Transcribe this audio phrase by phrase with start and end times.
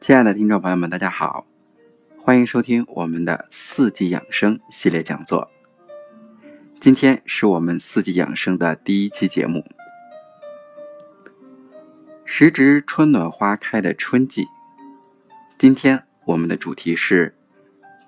[0.00, 1.46] 亲爱的听众朋友们，大家好，
[2.16, 5.50] 欢迎收听我们的四季养生系列讲座。
[6.80, 9.62] 今天是我们四季养生的第一期节目。
[12.24, 14.46] 时值春暖花开的春季，
[15.58, 17.36] 今天我们的主题是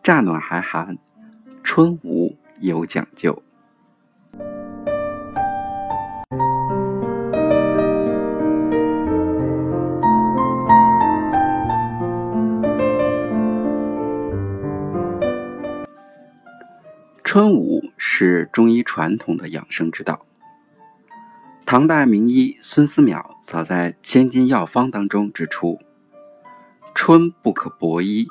[0.03, 0.97] 乍暖还寒，
[1.63, 3.43] 春捂有讲究。
[17.33, 20.27] 春捂是中医传统的养生之道。
[21.65, 25.81] 唐代名医孙思邈早在《千金药方》当中指出
[26.95, 28.29] ：“春不可薄衣，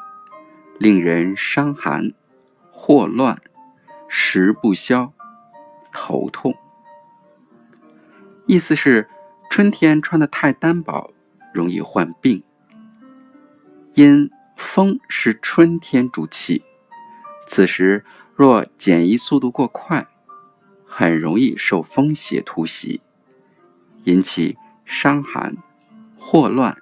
[0.77, 2.11] 令人伤寒、
[2.69, 3.41] 霍乱、
[4.07, 5.11] 食不消、
[5.91, 6.55] 头痛。”
[8.45, 9.09] 意思是
[9.49, 11.11] 春天穿的太单薄，
[11.51, 12.43] 容易患病。
[13.95, 16.63] 因风是春天主气，
[17.47, 18.05] 此时。
[18.43, 20.07] 若减衣速度过快，
[20.87, 23.01] 很容易受风邪突袭，
[24.05, 25.55] 引起伤寒、
[26.17, 26.75] 霍乱、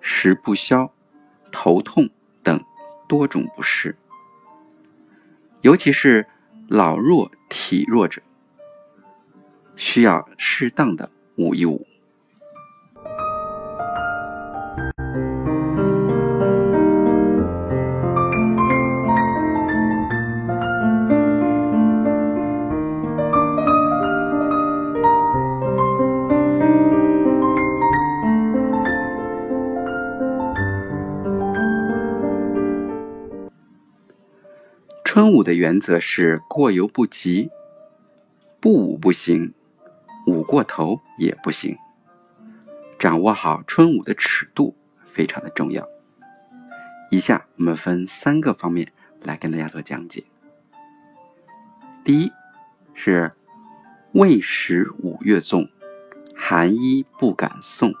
[0.00, 0.92] 食不消、
[1.52, 2.10] 头痛
[2.42, 2.60] 等
[3.06, 3.96] 多种不适。
[5.60, 6.26] 尤其是
[6.66, 8.20] 老弱体弱者，
[9.76, 11.86] 需要适当的捂一捂。
[35.38, 37.48] 舞的原则是过犹不及，
[38.58, 39.54] 不舞不行，
[40.26, 41.76] 捂过头也不行。
[42.98, 44.74] 掌握好春捂的尺度
[45.12, 45.86] 非常的重要。
[47.12, 48.90] 以下我们分三个方面
[49.22, 50.24] 来跟大家做讲解。
[52.02, 52.32] 第一
[52.92, 53.30] 是
[54.10, 55.68] 未时五月纵，
[56.34, 57.94] 寒衣不敢送。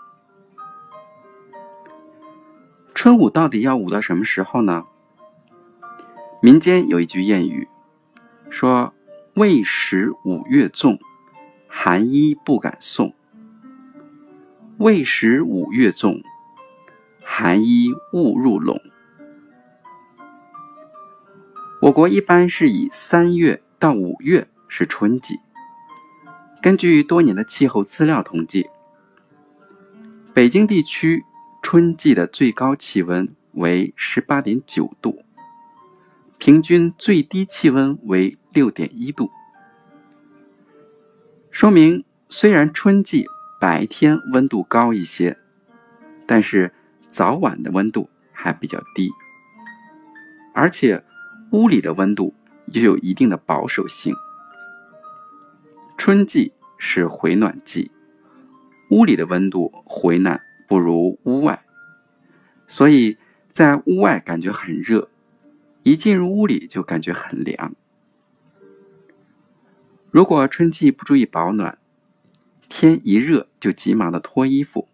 [2.92, 4.87] 春捂到底要捂到什么时候呢？
[6.40, 7.66] 民间有一句谚语，
[8.48, 8.94] 说
[9.34, 10.96] “未时五月纵，
[11.66, 13.12] 寒衣不敢送。”
[14.78, 16.22] 未时五月纵，
[17.24, 18.80] 寒衣勿入笼。
[21.82, 25.40] 我国一般是以三月到五月是春季。
[26.62, 28.70] 根据多年的气候资料统计，
[30.32, 31.24] 北京地区
[31.62, 35.24] 春季的最高气温为十八点九度。
[36.38, 39.28] 平均最低气温为六点一度，
[41.50, 43.26] 说明虽然春季
[43.60, 45.36] 白天温度高一些，
[46.26, 46.72] 但是
[47.10, 49.10] 早晚的温度还比较低，
[50.54, 51.04] 而且
[51.50, 52.32] 屋里的温度
[52.66, 54.14] 又有一定的保守性。
[55.96, 57.90] 春季是回暖季，
[58.90, 61.64] 屋里的温度回暖不如屋外，
[62.68, 63.18] 所以
[63.50, 65.10] 在屋外感觉很热。
[65.82, 67.74] 一进入屋里就感觉很凉。
[70.10, 71.78] 如果春季不注意保暖，
[72.68, 74.88] 天一热就急忙的脱衣服，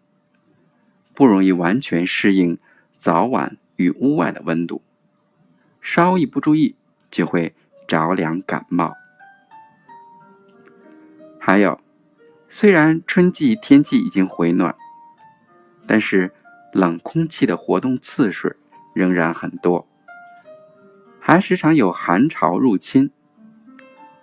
[1.13, 2.57] 不容易完全适应
[2.97, 4.81] 早晚与屋外的温度，
[5.81, 6.75] 稍一不注意
[7.09, 7.55] 就会
[7.87, 8.93] 着凉感冒。
[11.39, 11.79] 还有，
[12.49, 14.75] 虽然春季天气已经回暖，
[15.85, 16.31] 但是
[16.73, 18.53] 冷空气的活动次数
[18.93, 19.87] 仍然很多。
[21.27, 23.09] 还时常有寒潮入侵，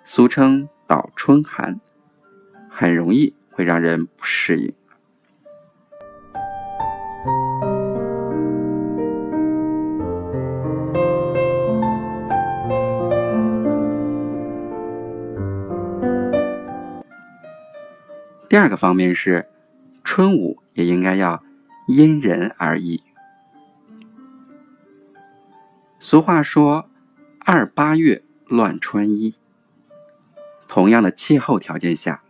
[0.05, 1.81] 俗称“倒春寒”，
[2.71, 4.73] 很容易会让人不适应。
[18.49, 19.49] 第二个方面是，
[20.05, 21.43] 春捂也应该要
[21.89, 23.03] 因人而异。
[25.99, 26.89] 俗话说。
[27.45, 29.35] 二八月乱穿衣。
[30.69, 32.23] 同样的气候条件下，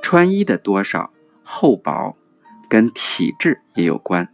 [0.00, 1.12] 穿衣的多少
[1.42, 2.16] 厚薄
[2.66, 4.32] 跟体质也有关。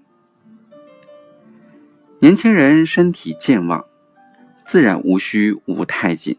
[2.20, 3.84] 年轻人身体健旺，
[4.64, 6.38] 自然无需捂太紧。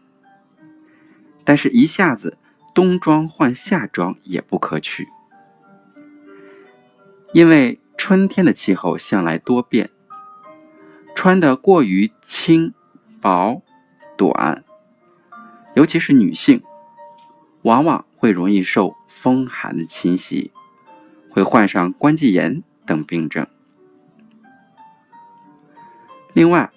[1.44, 2.38] 但是，一下子
[2.74, 5.06] 冬装换夏装也不可取，
[7.34, 9.90] 因为春天的气候向来多变，
[11.14, 12.72] 穿的过于轻。
[13.20, 13.62] 薄、
[14.16, 14.64] 短，
[15.74, 16.62] 尤其是女性，
[17.62, 20.52] 往往会容易受风寒的侵袭，
[21.28, 23.46] 会患上关节炎等病症。
[26.32, 26.70] 另外，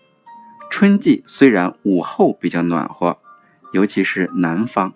[0.69, 3.17] 春季虽然午后比较暖和，
[3.71, 4.93] 尤其是南方，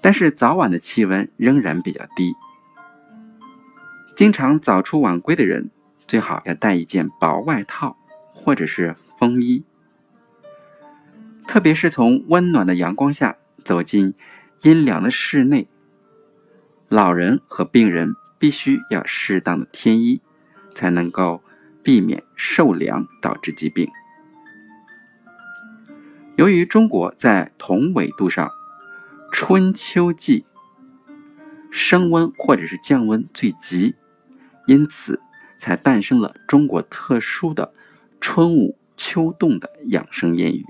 [0.00, 2.34] 但是早晚的气温仍然比较低。
[4.16, 5.70] 经常早出晚归的人，
[6.06, 7.96] 最好要带一件薄外套
[8.34, 9.64] 或者是风衣。
[11.48, 14.12] 特别是从温暖的阳光下走进
[14.60, 15.66] 阴凉的室内，
[16.90, 20.20] 老人和病人必须要适当的添衣，
[20.74, 21.42] 才能够
[21.82, 23.88] 避免受凉导致疾病。
[26.36, 28.50] 由于中国在同纬度上，
[29.32, 30.44] 春秋季
[31.70, 33.94] 升温或者是降温最急。
[34.66, 35.18] 因此，
[35.58, 37.72] 才诞生了中国特殊的
[38.20, 40.66] 春捂秋冻的养生谚语。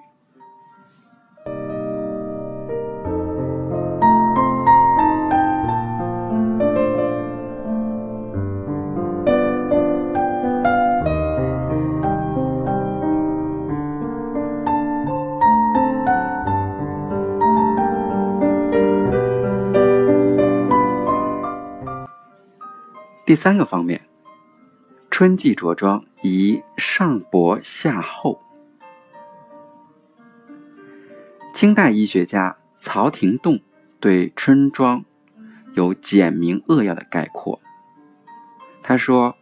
[23.28, 24.00] 第三个方面，
[25.10, 28.40] 春季着装宜上薄下厚。
[31.52, 33.60] 清代医学家曹廷栋
[34.00, 35.04] 对春装
[35.74, 37.60] 有简明扼要的概括。
[38.82, 39.36] 他说：“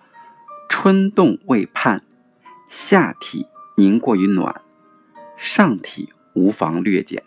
[0.68, 2.02] 春冻未判，
[2.68, 3.46] 下体
[3.76, 4.62] 凝过于暖，
[5.36, 7.22] 上体无妨略减。”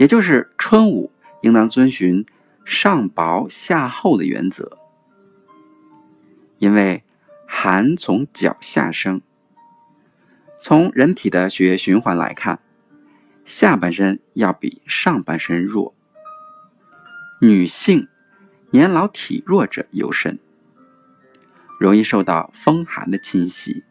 [0.00, 1.12] 也就是春捂
[1.42, 2.24] 应当遵循。
[2.64, 4.78] 上薄下厚的原则，
[6.58, 7.04] 因为
[7.46, 9.20] 寒从脚下生。
[10.62, 12.58] 从人体的血液循环来看，
[13.44, 15.94] 下半身要比上半身弱。
[17.40, 18.08] 女性
[18.70, 20.38] 年老体弱者尤甚，
[21.78, 23.84] 容易受到风寒的侵袭。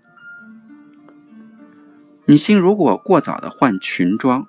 [2.25, 4.47] 女性如果过早的换裙装，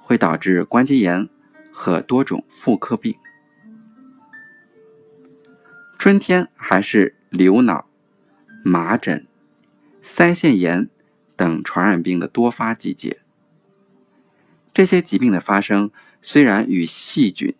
[0.00, 1.28] 会导致关节炎
[1.70, 3.14] 和多种妇科病。
[6.02, 7.86] 春天还是流脑、
[8.64, 9.24] 麻疹、
[10.02, 10.90] 腮腺炎
[11.36, 13.20] 等传染病的多发季节。
[14.74, 17.54] 这些疾病的发生虽然与细菌、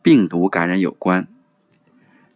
[0.00, 1.28] 病毒感染有关，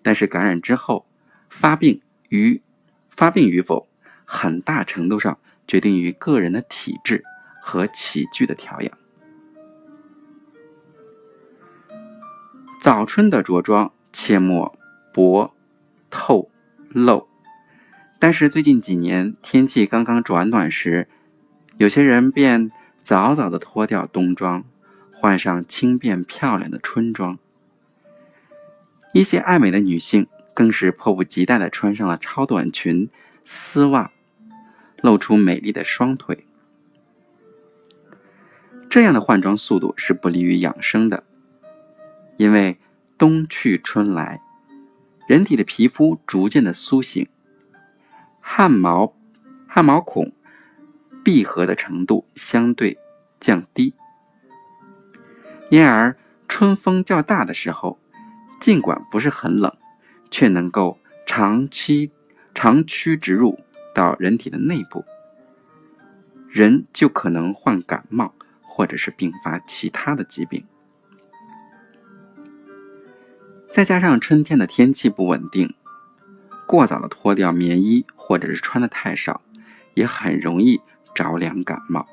[0.02, 1.06] 但是感染之后
[1.48, 2.60] 发病与
[3.08, 3.88] 发病与否，
[4.26, 7.24] 很大程度上决定于个人的体质
[7.62, 8.98] 和起居的调养。
[12.82, 14.77] 早春的着装切莫。
[15.18, 15.52] 薄、
[16.10, 16.48] 透、
[16.90, 17.26] 露，
[18.20, 21.08] 但是最近几年天气刚刚转暖时，
[21.76, 22.70] 有些人便
[23.02, 24.62] 早早的脱掉冬装，
[25.12, 27.36] 换上轻便漂亮的春装。
[29.12, 33.10] 一些爱美的女性更是迫不及待的穿上了超短裙、
[33.44, 34.12] 丝袜，
[35.02, 36.46] 露出美丽的双腿。
[38.88, 41.24] 这样的换装速度是不利于养生的，
[42.36, 42.78] 因为
[43.18, 44.42] 冬去春来。
[45.28, 47.28] 人体的皮肤逐渐的苏醒，
[48.40, 49.14] 汗毛、
[49.66, 50.32] 汗毛孔
[51.22, 52.96] 闭合的程度相对
[53.38, 53.92] 降低，
[55.68, 56.16] 因而
[56.48, 57.98] 春风较大的时候，
[58.58, 59.70] 尽管不是很冷，
[60.30, 62.10] 却能够长期
[62.54, 63.60] 长驱直入
[63.94, 65.04] 到人体的内部，
[66.48, 68.32] 人就可能患感冒，
[68.62, 70.64] 或者是并发其他的疾病。
[73.78, 75.72] 再加上春天的天气不稳定，
[76.66, 79.40] 过早的脱掉棉衣或者是穿的太少，
[79.94, 80.80] 也很容易
[81.14, 82.04] 着凉感冒。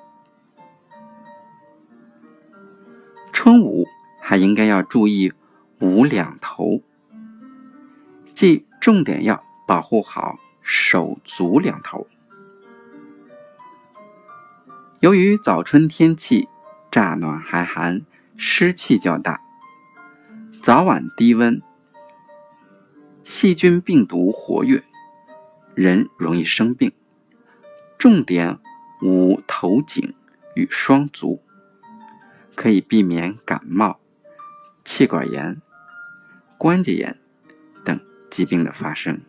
[3.33, 3.87] 春捂
[4.21, 5.33] 还应该要注意
[5.79, 6.83] 捂两头，
[8.35, 12.05] 即重点要保护好手足两头。
[14.99, 16.47] 由于早春天气
[16.91, 18.05] 乍暖还寒，
[18.37, 19.41] 湿气较大。
[20.65, 21.61] 早晚低温，
[23.23, 24.81] 细菌病毒活跃，
[25.75, 26.91] 人容易生病。
[27.99, 28.57] 重点
[29.03, 30.15] 捂头颈
[30.55, 31.43] 与双足，
[32.55, 33.99] 可以避免感冒、
[34.83, 35.61] 气管炎、
[36.57, 37.19] 关节炎
[37.83, 37.99] 等
[38.31, 39.21] 疾病的发生。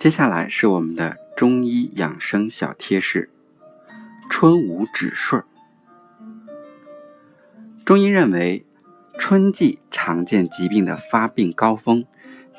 [0.00, 3.28] 接下来是我们的中医养生小贴士：
[4.30, 5.44] 春捂止顺。
[7.84, 8.64] 中医认为，
[9.18, 12.06] 春季常见疾病的发病高峰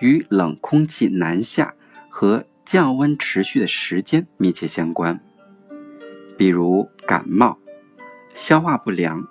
[0.02, 1.74] 与冷空气南下
[2.12, 5.20] 和降温持续的时间密切相关，
[6.38, 7.58] 比如感冒、
[8.36, 9.28] 消化不良，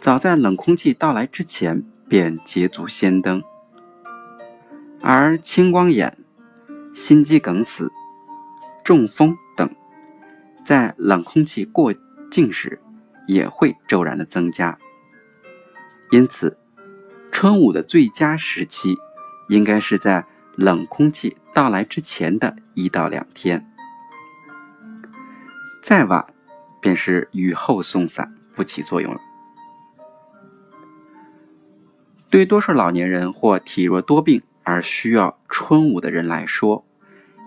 [0.00, 3.42] 早在冷空气到来之前便捷足先登；
[5.00, 6.18] 而青光眼、
[6.92, 7.90] 心肌梗死、
[8.84, 9.74] 中风等，
[10.64, 11.94] 在冷空气过
[12.30, 12.80] 境时
[13.26, 14.78] 也会骤然的增加。
[16.10, 16.58] 因此，
[17.30, 18.96] 春捂的最佳时期
[19.48, 23.66] 应该是在冷空气到来之前的一到两天，
[25.82, 26.26] 再晚
[26.82, 29.20] 便是雨后送伞，不起作用了。
[32.28, 36.84] 对多数老年人或体弱多病而需要春捂的人来说，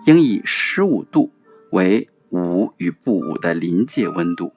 [0.06, 1.32] 应以十五度
[1.70, 4.52] 为捂与不捂的临界温度。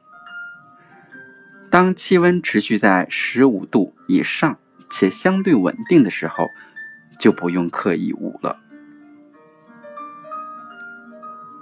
[1.69, 4.57] 当气温持续在十五度以上
[4.89, 6.47] 且相对稳定的时候，
[7.19, 8.59] 就不用刻意捂了。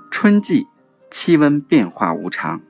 [0.09, 0.65] 春季
[1.11, 2.61] 气温变化无常，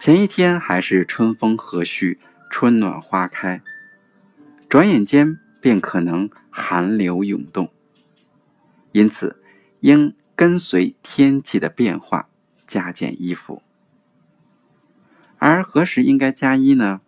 [0.00, 2.16] 前一天还是春风和煦、
[2.48, 3.60] 春暖花开，
[4.68, 7.70] 转眼间便可能寒流涌动。
[8.92, 9.40] 因此，
[9.80, 12.28] 应跟随天气的变化
[12.66, 13.62] 加减衣服。
[15.38, 17.00] 而何时应该加衣呢？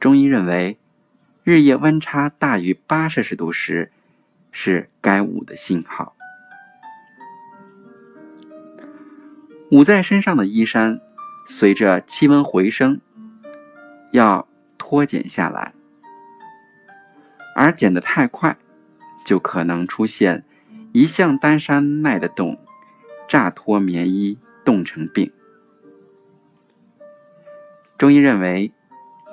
[0.00, 0.78] 中医认为，
[1.44, 3.92] 日夜温差大于八摄氏度时，
[4.50, 6.16] 是该捂的信号。
[9.70, 11.00] 捂在身上的衣衫，
[11.46, 13.00] 随着气温回升，
[14.12, 15.74] 要脱减下来，
[17.60, 18.56] 而减得太快，
[19.24, 20.44] 就可能出现
[20.92, 22.56] 一向单衫耐得冻，
[23.26, 25.32] 乍脱棉衣冻成病。
[27.98, 28.72] 中医认为，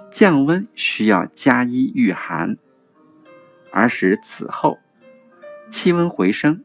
[0.09, 2.57] 降温需要加衣御寒，
[3.71, 4.79] 而使此后
[5.69, 6.63] 气温回升，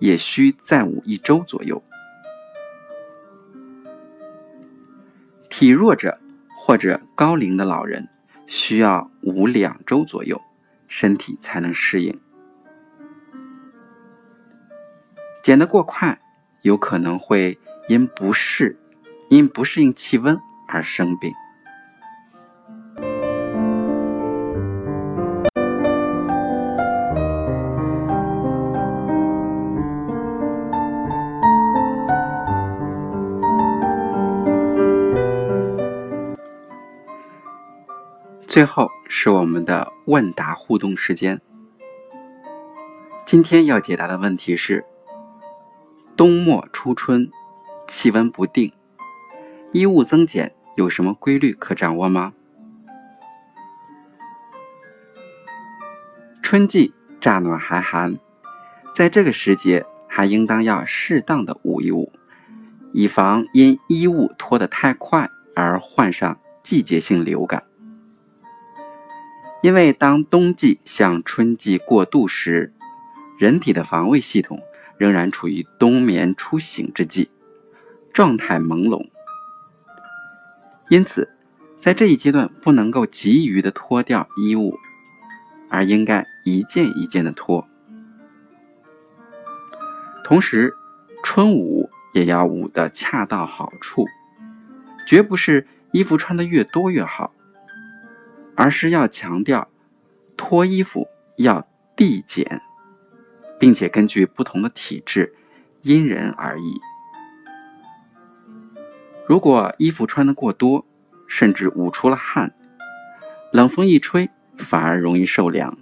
[0.00, 1.82] 也需再捂一周左右。
[5.48, 6.18] 体弱者
[6.58, 8.06] 或者高龄的老人
[8.46, 10.38] 需要捂两周左右，
[10.96, 12.20] 身体才能适应。
[15.42, 16.20] 减得过快，
[16.62, 17.58] 有可能会
[17.88, 18.76] 因不适
[19.28, 20.38] 因不适应气温。
[20.66, 21.32] 而生病。
[38.48, 41.40] 最后是我们的问答互动时间。
[43.24, 44.84] 今天要解答的问题是：
[46.16, 47.30] 冬末初春，
[47.88, 48.72] 气温不定，
[49.72, 50.54] 衣物增减。
[50.76, 52.32] 有什么规律可掌握吗？
[56.42, 58.16] 春季乍暖还寒，
[58.92, 62.12] 在这个时节还应当要适当的捂一捂，
[62.92, 67.62] 以防因衣物脱得太快而患上季节性流感。
[69.64, 72.74] 因为当冬季向春季过渡时，
[73.38, 74.60] 人体的防卫系统
[74.98, 77.30] 仍然处于冬眠初醒之际，
[78.12, 79.08] 状态朦胧。
[80.90, 81.34] 因此，
[81.80, 84.78] 在这一阶段不能够急于的脱掉衣物，
[85.70, 87.66] 而应该一件一件的脱。
[90.22, 90.74] 同时，
[91.22, 94.04] 春捂也要捂得恰到好处，
[95.06, 97.32] 绝不是衣服穿的越多越好，
[98.56, 99.68] 而是要强调
[100.36, 102.60] 脱衣服要递减，
[103.58, 105.34] 并且根据不同的体质，
[105.82, 106.80] 因人而异。
[109.26, 110.84] 如果衣服穿的过多，
[111.26, 112.54] 甚至捂出了汗，
[113.52, 115.76] 冷风一吹，反而容易受凉。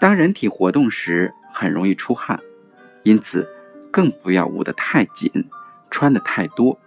[0.00, 2.40] 当人体活动时，很容易出汗，
[3.04, 3.48] 因此
[3.90, 5.30] 更不要捂得太紧，
[5.90, 6.78] 穿的太多。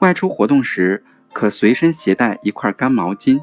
[0.00, 3.42] 外出活动时，可随身携带一块干毛巾，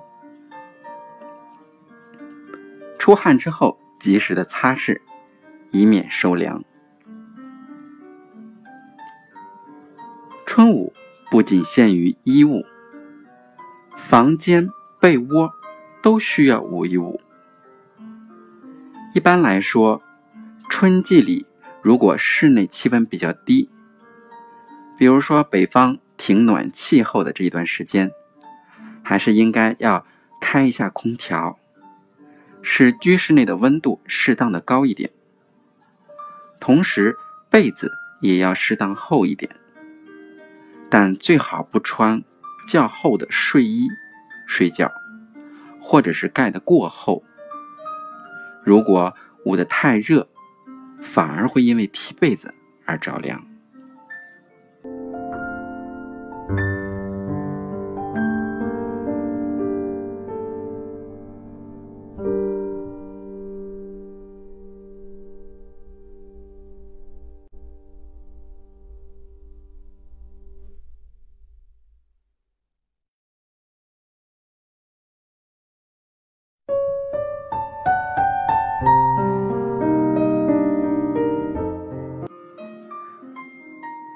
[2.98, 5.00] 出汗之后及时的擦拭，
[5.72, 6.63] 以免受凉。
[10.46, 10.93] 春捂
[11.29, 12.63] 不仅限于衣物，
[13.98, 14.69] 房间、
[15.00, 15.51] 被窝
[16.01, 17.19] 都需要捂一捂。
[19.13, 20.01] 一般来说，
[20.69, 21.46] 春季里
[21.81, 23.69] 如果室内气温比较低，
[24.98, 28.12] 比如说北方停暖气候的这一段时间，
[29.02, 30.06] 还是应该要
[30.42, 31.58] 开一下空调，
[32.62, 35.10] 使居室内的温度适当的高一点。
[36.60, 37.16] 同时，
[37.50, 39.56] 被子也要适当厚一点。
[40.90, 42.22] 但最好不穿
[42.68, 43.88] 较厚的睡衣
[44.46, 44.92] 睡觉，
[45.80, 47.24] 或者是盖得过厚。
[48.64, 50.28] 如果捂得太热，
[51.02, 52.54] 反而会因为踢被子
[52.86, 53.49] 而着凉。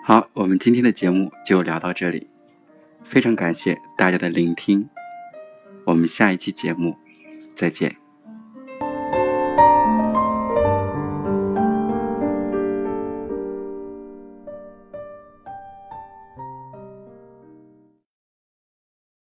[0.05, 2.27] 好，我们今天的节目就聊到这里，
[3.05, 4.89] 非常感谢大家的聆听，
[5.85, 6.97] 我们下一期节目
[7.55, 8.02] 再见。